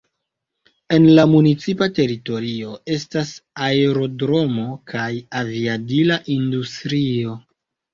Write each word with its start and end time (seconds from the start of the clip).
En 0.95 1.03
la 1.19 1.25
municipa 1.33 1.89
teritorio 1.99 2.73
estas 2.97 3.37
aerodromo 3.69 4.67
kaj 4.97 5.09
aviadila 5.47 6.23
industrio. 6.41 7.43